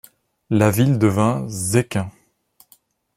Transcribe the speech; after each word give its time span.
La 0.49 0.71
ville 0.71 0.97
devint 0.97 1.47
Szczecin. 1.47 2.09